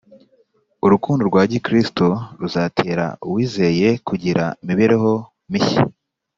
urukundo 0.85 1.21
rwa 1.29 1.43
kristo 1.65 2.05
ruzatera 2.39 3.05
uwizeye 3.27 3.89
kugira 4.07 4.43
imibereho 4.63 5.11
mishya 5.51 5.83